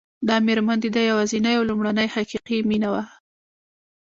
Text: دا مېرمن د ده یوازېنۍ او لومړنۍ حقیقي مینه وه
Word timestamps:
دا 0.27 0.35
مېرمن 0.47 0.77
د 0.81 0.85
ده 0.95 1.01
یوازېنۍ 1.09 1.53
او 1.59 1.63
لومړنۍ 1.69 2.07
حقیقي 2.15 2.57
مینه 2.69 2.89
وه 2.93 3.03